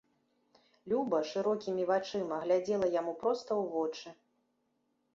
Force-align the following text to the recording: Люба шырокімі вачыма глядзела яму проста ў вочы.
Люба 0.93 1.19
шырокімі 1.33 1.87
вачыма 1.91 2.41
глядзела 2.47 2.93
яму 2.99 3.17
проста 3.23 3.51
ў 3.61 3.75
вочы. 3.79 4.07